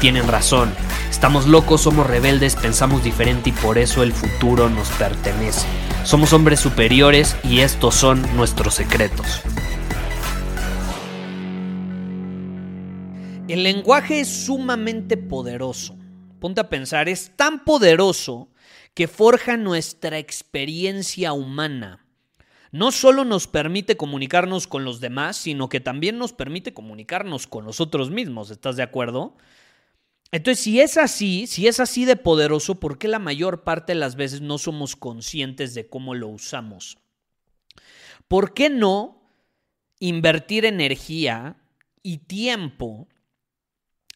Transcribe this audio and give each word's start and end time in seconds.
tienen 0.00 0.26
razón. 0.26 0.72
Estamos 1.10 1.46
locos, 1.46 1.82
somos 1.82 2.06
rebeldes, 2.06 2.56
pensamos 2.56 3.04
diferente 3.04 3.50
y 3.50 3.52
por 3.52 3.76
eso 3.76 4.02
el 4.02 4.12
futuro 4.12 4.70
nos 4.70 4.88
pertenece. 4.92 5.66
Somos 6.04 6.32
hombres 6.32 6.58
superiores 6.58 7.36
y 7.44 7.60
estos 7.60 7.94
son 7.94 8.22
nuestros 8.34 8.74
secretos. 8.74 9.42
El 13.46 13.62
lenguaje 13.62 14.20
es 14.20 14.28
sumamente 14.28 15.16
poderoso. 15.16 15.98
Ponte 16.40 16.62
a 16.62 16.70
pensar, 16.70 17.08
es 17.08 17.36
tan 17.36 17.64
poderoso 17.64 18.48
que 18.94 19.06
forja 19.06 19.58
nuestra 19.58 20.18
experiencia 20.18 21.34
humana. 21.34 22.06
No 22.72 22.92
solo 22.92 23.24
nos 23.24 23.48
permite 23.48 23.96
comunicarnos 23.96 24.66
con 24.66 24.84
los 24.84 25.00
demás, 25.00 25.36
sino 25.36 25.68
que 25.68 25.80
también 25.80 26.16
nos 26.16 26.32
permite 26.32 26.72
comunicarnos 26.72 27.46
con 27.46 27.64
nosotros 27.64 28.10
mismos. 28.10 28.50
¿Estás 28.50 28.76
de 28.76 28.84
acuerdo? 28.84 29.36
Entonces, 30.32 30.62
si 30.62 30.80
es 30.80 30.96
así, 30.96 31.46
si 31.46 31.66
es 31.66 31.80
así 31.80 32.04
de 32.04 32.16
poderoso, 32.16 32.76
¿por 32.78 32.98
qué 32.98 33.08
la 33.08 33.18
mayor 33.18 33.64
parte 33.64 33.92
de 33.92 33.98
las 33.98 34.14
veces 34.14 34.40
no 34.40 34.58
somos 34.58 34.94
conscientes 34.94 35.74
de 35.74 35.88
cómo 35.88 36.14
lo 36.14 36.28
usamos? 36.28 36.98
¿Por 38.28 38.54
qué 38.54 38.70
no 38.70 39.22
invertir 39.98 40.64
energía 40.64 41.56
y 42.02 42.18
tiempo 42.18 43.08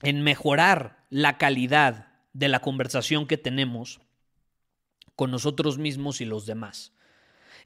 en 0.03 0.23
mejorar 0.23 1.05
la 1.11 1.37
calidad 1.37 2.13
de 2.33 2.49
la 2.49 2.61
conversación 2.61 3.27
que 3.27 3.39
tenemos 3.39 4.01
con 5.17 5.33
nosotros 5.33 5.79
mismos 5.79 6.21
y 6.21 6.27
los 6.27 6.47
demás? 6.47 6.93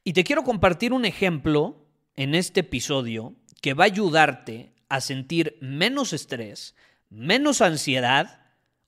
Y 0.04 0.14
te 0.14 0.24
quiero 0.24 0.42
compartir 0.42 0.94
un 0.94 1.04
ejemplo 1.04 1.84
en 2.16 2.34
este 2.34 2.60
episodio 2.60 3.34
que 3.60 3.74
va 3.74 3.84
a 3.84 3.88
ayudarte 3.88 4.72
a 4.88 5.02
sentir 5.02 5.58
menos 5.60 6.14
estrés, 6.14 6.74
menos 7.10 7.60
ansiedad 7.60 8.40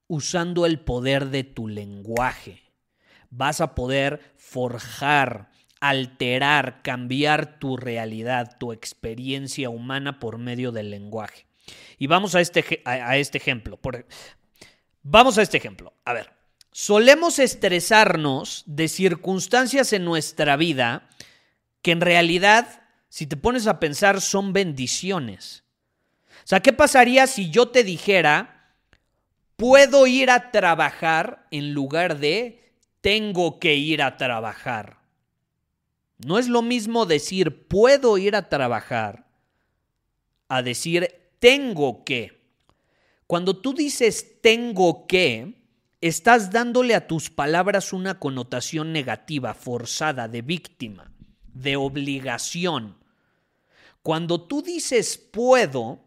usando 0.06 0.66
el 0.66 0.80
poder 0.80 1.26
de 1.26 1.44
tu 1.44 1.68
lenguaje. 1.68 2.62
Vas 3.30 3.60
a 3.60 3.74
poder 3.74 4.34
forjar, 4.36 5.50
alterar, 5.80 6.82
cambiar 6.82 7.58
tu 7.58 7.77
realidad, 7.77 8.56
tu 8.58 8.72
experiencia 8.72 9.70
humana 9.70 10.18
por 10.18 10.38
medio 10.38 10.72
del 10.72 10.90
lenguaje. 10.90 11.46
Y 11.98 12.06
vamos 12.08 12.34
a 12.34 12.40
este, 12.40 12.82
a, 12.84 13.16
este 13.16 13.38
ejemplo. 13.38 13.78
vamos 15.02 15.38
a 15.38 15.42
este 15.42 15.58
ejemplo. 15.58 15.94
A 16.05 16.12
ver, 16.12 16.32
solemos 16.72 17.38
estresarnos 17.38 18.64
de 18.66 18.88
circunstancias 18.88 19.92
en 19.92 20.05
nuestra 20.05 20.56
vida 20.56 21.08
que 21.82 21.92
en 21.92 22.00
realidad, 22.00 22.83
si 23.08 23.27
te 23.27 23.36
pones 23.36 23.66
a 23.66 23.80
pensar, 23.80 24.20
son 24.20 24.52
bendiciones. 24.52 25.64
O 26.45 26.46
sea, 26.46 26.61
¿qué 26.61 26.73
pasaría 26.73 27.27
si 27.27 27.51
yo 27.51 27.68
te 27.68 27.84
dijera, 27.84 28.74
puedo 29.56 30.06
ir 30.06 30.30
a 30.30 30.51
trabajar 30.51 31.46
en 31.51 31.73
lugar 31.73 32.18
de 32.18 32.74
tengo 33.01 33.58
que 33.58 33.77
ir 33.77 34.02
a 34.02 34.17
trabajar? 34.17 35.01
No 36.18 36.39
es 36.39 36.48
lo 36.48 36.62
mismo 36.62 37.06
decir 37.06 37.67
puedo 37.67 38.18
ir 38.18 38.36
a 38.36 38.48
trabajar 38.48 39.27
a 40.48 40.62
decir 40.62 41.08
tengo 41.39 42.05
que. 42.05 42.40
Cuando 43.27 43.57
tú 43.57 43.72
dices 43.72 44.40
tengo 44.42 45.07
que, 45.07 45.55
estás 46.01 46.51
dándole 46.51 46.95
a 46.95 47.07
tus 47.07 47.30
palabras 47.30 47.92
una 47.92 48.18
connotación 48.18 48.92
negativa, 48.92 49.55
forzada, 49.55 50.28
de 50.28 50.42
víctima, 50.42 51.12
de 51.55 51.77
obligación. 51.77 52.98
Cuando 54.02 54.42
tú 54.42 54.62
dices 54.62 55.17
puedo, 55.17 56.02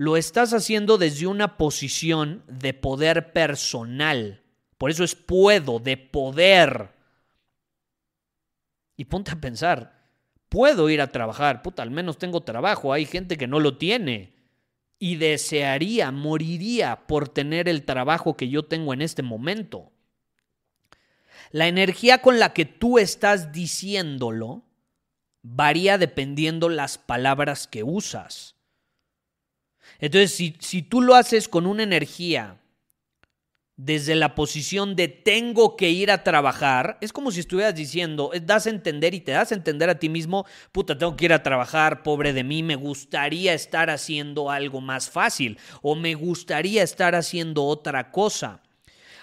lo 0.00 0.16
estás 0.16 0.54
haciendo 0.54 0.96
desde 0.96 1.26
una 1.26 1.58
posición 1.58 2.42
de 2.46 2.72
poder 2.72 3.34
personal. 3.34 4.42
Por 4.78 4.90
eso 4.90 5.04
es 5.04 5.14
puedo, 5.14 5.78
de 5.78 5.98
poder. 5.98 6.94
Y 8.96 9.04
ponte 9.04 9.32
a 9.32 9.38
pensar, 9.42 10.08
puedo 10.48 10.88
ir 10.88 11.02
a 11.02 11.12
trabajar, 11.12 11.60
puta, 11.60 11.82
al 11.82 11.90
menos 11.90 12.16
tengo 12.16 12.40
trabajo, 12.40 12.94
hay 12.94 13.04
gente 13.04 13.36
que 13.36 13.46
no 13.46 13.60
lo 13.60 13.76
tiene 13.76 14.32
y 14.98 15.16
desearía, 15.16 16.10
moriría 16.12 17.06
por 17.06 17.28
tener 17.28 17.68
el 17.68 17.84
trabajo 17.84 18.38
que 18.38 18.48
yo 18.48 18.62
tengo 18.62 18.94
en 18.94 19.02
este 19.02 19.22
momento. 19.22 19.92
La 21.50 21.68
energía 21.68 22.22
con 22.22 22.38
la 22.38 22.54
que 22.54 22.64
tú 22.64 22.98
estás 22.98 23.52
diciéndolo 23.52 24.64
varía 25.42 25.98
dependiendo 25.98 26.70
las 26.70 26.96
palabras 26.96 27.66
que 27.66 27.82
usas. 27.82 28.56
Entonces, 29.98 30.32
si, 30.32 30.56
si 30.60 30.82
tú 30.82 31.00
lo 31.00 31.14
haces 31.14 31.48
con 31.48 31.66
una 31.66 31.82
energía 31.82 32.60
desde 33.76 34.14
la 34.14 34.34
posición 34.34 34.94
de 34.94 35.08
tengo 35.08 35.74
que 35.74 35.88
ir 35.88 36.10
a 36.10 36.22
trabajar, 36.22 36.98
es 37.00 37.14
como 37.14 37.30
si 37.30 37.40
estuvieras 37.40 37.74
diciendo, 37.74 38.30
eh, 38.34 38.40
das 38.40 38.66
a 38.66 38.70
entender 38.70 39.14
y 39.14 39.20
te 39.20 39.32
das 39.32 39.52
a 39.52 39.54
entender 39.54 39.88
a 39.88 39.98
ti 39.98 40.10
mismo, 40.10 40.44
puta, 40.70 40.98
tengo 40.98 41.16
que 41.16 41.24
ir 41.24 41.32
a 41.32 41.42
trabajar, 41.42 42.02
pobre 42.02 42.34
de 42.34 42.44
mí, 42.44 42.62
me 42.62 42.76
gustaría 42.76 43.54
estar 43.54 43.88
haciendo 43.88 44.50
algo 44.50 44.82
más 44.82 45.08
fácil 45.08 45.58
o 45.80 45.94
me 45.94 46.14
gustaría 46.14 46.82
estar 46.82 47.14
haciendo 47.14 47.64
otra 47.64 48.10
cosa. 48.10 48.60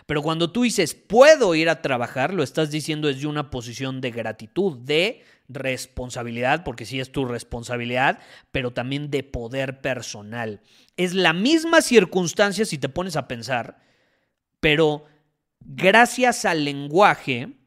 Pero 0.08 0.24
cuando 0.24 0.52
tú 0.52 0.64
dices 0.64 0.96
puedo 0.96 1.54
ir 1.54 1.70
a 1.70 1.82
trabajar, 1.84 2.34
lo 2.34 2.42
estás 2.42 2.72
diciendo 2.72 3.10
desde 3.10 3.28
una 3.28 3.52
posición 3.52 4.02
de 4.02 4.10
gratitud, 4.10 4.78
de 4.80 5.22
responsabilidad, 5.50 6.64
porque 6.64 6.86
sí 6.86 7.00
es 7.00 7.12
tu 7.12 7.26
responsabilidad, 7.26 8.20
pero 8.52 8.72
también 8.72 9.12
de 9.12 9.24
poder 9.24 9.82
personal. 9.82 10.62
Es 10.96 11.14
la 11.14 11.34
misma 11.34 11.82
circunstancia 11.82 12.66
si 12.66 12.78
te 12.78 12.90
pones 12.90 13.18
a 13.18 13.28
pensar, 13.28 13.80
pero 14.62 15.06
gracias 15.60 16.46
al 16.46 16.64
lenguaje, 16.64 17.58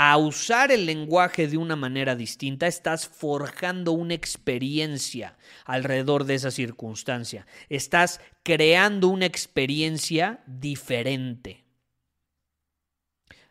a 0.00 0.16
usar 0.16 0.70
el 0.70 0.86
lenguaje 0.86 1.48
de 1.48 1.56
una 1.56 1.74
manera 1.74 2.14
distinta, 2.14 2.68
estás 2.68 3.08
forjando 3.08 3.90
una 3.90 4.14
experiencia 4.14 5.36
alrededor 5.64 6.22
de 6.22 6.36
esa 6.36 6.52
circunstancia. 6.52 7.48
Estás 7.68 8.20
creando 8.44 9.08
una 9.08 9.26
experiencia 9.26 10.38
diferente. 10.46 11.64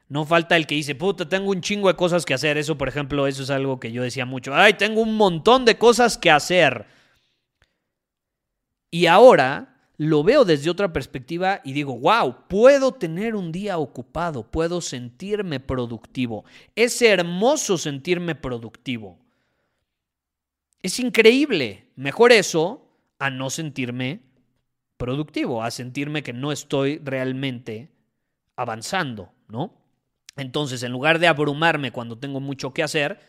No 0.07 0.23
falta 0.23 0.55
el 0.55 0.67
que 0.67 0.75
dice, 0.75 0.95
puta, 0.95 1.27
tengo 1.27 1.51
un 1.51 1.59
chingo 1.59 1.89
de 1.89 1.97
cosas 1.97 2.23
que 2.23 2.33
hacer. 2.33 2.57
Eso, 2.57 2.77
por 2.77 2.87
ejemplo, 2.87 3.27
eso 3.27 3.43
es 3.43 3.49
algo 3.49 3.81
que 3.81 3.91
yo 3.91 4.01
decía 4.01 4.25
mucho. 4.25 4.55
Ay, 4.55 4.75
tengo 4.75 5.01
un 5.01 5.17
montón 5.17 5.65
de 5.65 5.77
cosas 5.77 6.17
que 6.17 6.31
hacer. 6.31 6.85
Y 8.89 9.07
ahora 9.07 9.76
lo 9.97 10.23
veo 10.23 10.45
desde 10.45 10.69
otra 10.69 10.93
perspectiva 10.93 11.59
y 11.63 11.73
digo, 11.73 11.97
wow, 11.97 12.47
puedo 12.47 12.93
tener 12.93 13.35
un 13.35 13.51
día 13.51 13.79
ocupado, 13.79 14.43
puedo 14.43 14.79
sentirme 14.79 15.59
productivo. 15.59 16.45
Es 16.75 17.01
hermoso 17.01 17.77
sentirme 17.79 18.35
productivo. 18.35 19.17
Es 20.83 20.99
increíble. 20.99 21.87
Mejor 21.95 22.31
eso 22.31 22.87
a 23.17 23.31
no 23.31 23.49
sentirme 23.49 24.21
productivo, 24.97 25.63
a 25.63 25.71
sentirme 25.71 26.21
que 26.21 26.33
no 26.33 26.51
estoy 26.51 26.99
realmente 27.03 27.89
avanzando, 28.55 29.31
¿no? 29.47 29.73
Entonces, 30.35 30.83
en 30.83 30.91
lugar 30.91 31.17
de 31.17 31.27
abrumarme 31.27 31.91
cuando 31.91 32.19
tengo 32.19 32.39
mucho 32.39 32.71
que 32.71 32.83
hacer, 32.83 33.19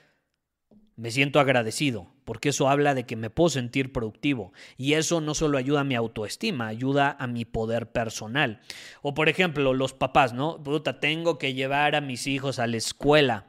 me 0.97 1.11
siento 1.11 1.41
agradecido, 1.41 2.13
porque 2.29 2.51
eso 2.51 2.69
habla 2.69 2.95
de 2.95 3.07
que 3.07 3.17
me 3.17 3.31
puedo 3.31 3.49
sentir 3.49 3.91
productivo. 3.91 4.53
Y 4.77 4.93
eso 4.93 5.23
no 5.23 5.33
solo 5.33 5.57
ayuda 5.57 5.81
a 5.81 5.85
mi 5.85 5.95
autoestima, 5.95 6.67
ayuda 6.67 7.17
a 7.19 7.27
mi 7.27 7.47
poder 7.47 7.91
personal. 7.91 8.61
O 9.01 9.15
por 9.15 9.31
ejemplo, 9.31 9.73
los 9.73 9.95
papás, 9.95 10.35
¿no? 10.35 10.63
Puta, 10.63 11.01
tengo 11.01 11.39
que 11.39 11.55
llevar 11.55 11.97
a 11.97 12.03
mis 12.03 12.27
hijos 12.27 12.59
a 12.59 12.67
la 12.67 12.77
escuela. 12.77 13.47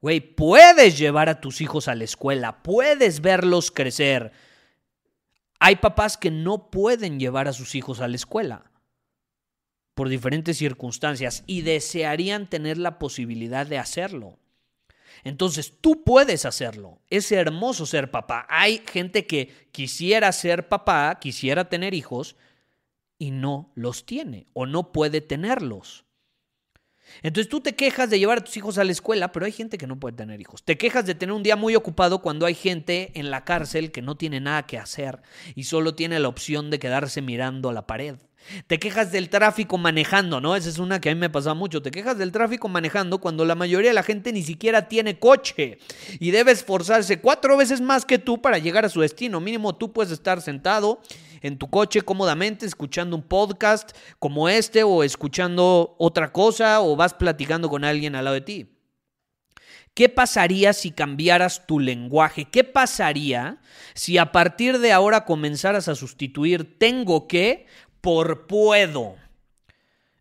Güey, 0.00 0.20
puedes 0.20 0.98
llevar 0.98 1.28
a 1.28 1.40
tus 1.40 1.60
hijos 1.60 1.88
a 1.88 1.96
la 1.96 2.04
escuela, 2.04 2.62
puedes 2.62 3.22
verlos 3.22 3.72
crecer. 3.72 4.30
Hay 5.58 5.74
papás 5.74 6.16
que 6.16 6.30
no 6.30 6.70
pueden 6.70 7.18
llevar 7.18 7.48
a 7.48 7.52
sus 7.52 7.74
hijos 7.74 8.00
a 8.00 8.06
la 8.06 8.14
escuela. 8.14 8.70
por 9.94 10.08
diferentes 10.08 10.58
circunstancias 10.58 11.42
y 11.48 11.62
desearían 11.62 12.48
tener 12.48 12.78
la 12.78 13.00
posibilidad 13.00 13.66
de 13.66 13.78
hacerlo. 13.78 14.38
Entonces 15.24 15.74
tú 15.80 16.04
puedes 16.04 16.44
hacerlo. 16.44 17.00
Es 17.10 17.30
hermoso 17.32 17.86
ser 17.86 18.10
papá. 18.10 18.46
Hay 18.48 18.82
gente 18.90 19.26
que 19.26 19.68
quisiera 19.72 20.30
ser 20.32 20.68
papá, 20.68 21.18
quisiera 21.20 21.68
tener 21.68 21.94
hijos 21.94 22.36
y 23.18 23.30
no 23.30 23.72
los 23.74 24.04
tiene 24.04 24.46
o 24.52 24.66
no 24.66 24.92
puede 24.92 25.20
tenerlos. 25.20 26.04
Entonces 27.22 27.48
tú 27.48 27.60
te 27.60 27.74
quejas 27.74 28.10
de 28.10 28.18
llevar 28.18 28.38
a 28.38 28.44
tus 28.44 28.56
hijos 28.56 28.78
a 28.78 28.84
la 28.84 28.92
escuela, 28.92 29.32
pero 29.32 29.46
hay 29.46 29.52
gente 29.52 29.78
que 29.78 29.86
no 29.86 30.00
puede 30.00 30.16
tener 30.16 30.40
hijos. 30.40 30.62
Te 30.64 30.78
quejas 30.78 31.04
de 31.04 31.14
tener 31.14 31.32
un 31.32 31.42
día 31.42 31.56
muy 31.56 31.76
ocupado 31.76 32.22
cuando 32.22 32.46
hay 32.46 32.54
gente 32.54 33.12
en 33.14 33.30
la 33.30 33.44
cárcel 33.44 33.92
que 33.92 34.02
no 34.02 34.16
tiene 34.16 34.40
nada 34.40 34.66
que 34.66 34.78
hacer 34.78 35.20
y 35.54 35.64
solo 35.64 35.94
tiene 35.94 36.18
la 36.20 36.28
opción 36.28 36.70
de 36.70 36.78
quedarse 36.78 37.22
mirando 37.22 37.68
a 37.68 37.72
la 37.72 37.86
pared. 37.86 38.16
Te 38.66 38.78
quejas 38.78 39.12
del 39.12 39.28
tráfico 39.28 39.78
manejando, 39.78 40.40
¿no? 40.40 40.56
Esa 40.56 40.68
es 40.68 40.78
una 40.78 41.00
que 41.00 41.10
a 41.10 41.14
mí 41.14 41.20
me 41.20 41.30
pasa 41.30 41.54
mucho. 41.54 41.82
Te 41.82 41.90
quejas 41.90 42.18
del 42.18 42.32
tráfico 42.32 42.68
manejando 42.68 43.18
cuando 43.18 43.44
la 43.44 43.54
mayoría 43.54 43.90
de 43.90 43.94
la 43.94 44.02
gente 44.02 44.32
ni 44.32 44.42
siquiera 44.42 44.88
tiene 44.88 45.18
coche 45.18 45.78
y 46.18 46.30
debe 46.30 46.52
esforzarse 46.52 47.20
cuatro 47.20 47.56
veces 47.56 47.80
más 47.80 48.04
que 48.04 48.18
tú 48.18 48.40
para 48.40 48.58
llegar 48.58 48.84
a 48.84 48.88
su 48.88 49.00
destino. 49.00 49.40
Mínimo 49.40 49.74
tú 49.74 49.92
puedes 49.92 50.12
estar 50.12 50.40
sentado 50.40 51.00
en 51.40 51.58
tu 51.58 51.68
coche 51.68 52.02
cómodamente 52.02 52.66
escuchando 52.66 53.16
un 53.16 53.22
podcast 53.22 53.96
como 54.18 54.48
este 54.48 54.82
o 54.82 55.02
escuchando 55.02 55.96
otra 55.98 56.32
cosa 56.32 56.80
o 56.80 56.96
vas 56.96 57.14
platicando 57.14 57.68
con 57.68 57.84
alguien 57.84 58.14
al 58.14 58.24
lado 58.24 58.34
de 58.34 58.40
ti. 58.40 58.68
¿Qué 59.94 60.08
pasaría 60.08 60.72
si 60.72 60.90
cambiaras 60.90 61.66
tu 61.66 61.78
lenguaje? 61.78 62.46
¿Qué 62.46 62.64
pasaría 62.64 63.58
si 63.94 64.16
a 64.16 64.32
partir 64.32 64.78
de 64.78 64.90
ahora 64.90 65.26
comenzaras 65.26 65.86
a 65.88 65.94
sustituir 65.94 66.78
tengo 66.78 67.28
que 67.28 67.66
por 68.02 68.46
puedo. 68.46 69.16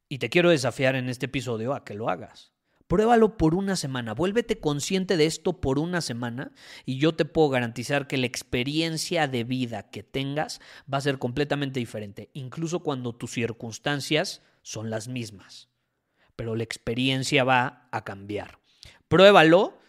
Y 0.07 0.19
te 0.19 0.29
quiero 0.29 0.49
desafiar 0.49 0.95
en 0.95 1.09
este 1.09 1.25
episodio 1.25 1.73
a 1.73 1.83
que 1.83 1.95
lo 1.95 2.09
hagas. 2.09 2.53
Pruébalo 2.87 3.37
por 3.37 3.55
una 3.55 3.77
semana, 3.77 4.13
vuélvete 4.13 4.59
consciente 4.59 5.15
de 5.15 5.25
esto 5.25 5.61
por 5.61 5.79
una 5.79 6.01
semana 6.01 6.51
y 6.85 6.97
yo 6.97 7.15
te 7.15 7.23
puedo 7.23 7.47
garantizar 7.49 8.05
que 8.05 8.17
la 8.17 8.25
experiencia 8.25 9.29
de 9.29 9.45
vida 9.45 9.89
que 9.89 10.03
tengas 10.03 10.59
va 10.93 10.97
a 10.97 11.01
ser 11.01 11.17
completamente 11.17 11.79
diferente, 11.79 12.29
incluso 12.33 12.81
cuando 12.81 13.15
tus 13.15 13.31
circunstancias 13.31 14.41
son 14.61 14.89
las 14.89 15.07
mismas. 15.07 15.69
Pero 16.35 16.57
la 16.57 16.63
experiencia 16.63 17.45
va 17.45 17.87
a 17.91 18.03
cambiar. 18.03 18.59
Pruébalo 19.07 19.79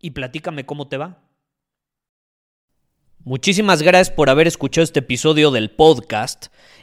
y 0.00 0.12
platícame 0.12 0.64
cómo 0.64 0.88
te 0.88 0.96
va. 0.96 1.26
Muchísimas 3.26 3.82
gracias 3.82 4.14
por 4.14 4.30
haber 4.30 4.46
escuchado 4.46 4.84
este 4.84 5.00
episodio 5.00 5.50
del 5.50 5.72
podcast. 5.72 6.46